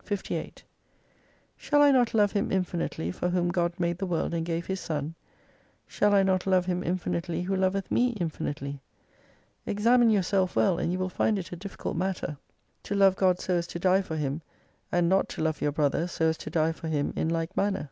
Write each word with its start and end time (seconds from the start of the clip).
i 0.00 0.04
58 0.06 0.64
Shall 1.58 1.82
I 1.82 1.90
not 1.90 2.14
love 2.14 2.32
him 2.32 2.50
infinitely 2.50 3.10
for 3.12 3.28
whom 3.28 3.50
God 3.50 3.74
made 3.78 3.98
the 3.98 4.06
world 4.06 4.32
and 4.32 4.46
gave 4.46 4.64
His 4.64 4.80
Son? 4.80 5.14
Shall 5.86 6.14
I 6.14 6.22
not 6.22 6.46
love 6.46 6.64
him 6.64 6.82
infinitely 6.82 7.42
who 7.42 7.54
loveth 7.54 7.90
me 7.90 8.12
infinitely? 8.18 8.80
Examine 9.66 10.08
yourself 10.08 10.56
well, 10.56 10.78
and 10.78 10.90
you 10.90 10.98
will 10.98 11.10
find 11.10 11.38
it 11.38 11.52
a 11.52 11.56
difficult 11.56 11.98
matter 11.98 12.38
to 12.84 12.94
love 12.94 13.14
God 13.14 13.36
280 13.38 13.44
so 13.44 13.58
as 13.58 13.66
to 13.66 13.78
die 13.78 14.00
for 14.00 14.16
Him, 14.16 14.40
and 14.90 15.06
not 15.10 15.28
to 15.28 15.42
love 15.42 15.60
your 15.60 15.72
brother 15.72 16.06
so 16.08 16.30
as 16.30 16.38
to 16.38 16.48
die 16.48 16.72
for 16.72 16.88
him 16.88 17.12
in 17.14 17.28
like 17.28 17.54
manner. 17.54 17.90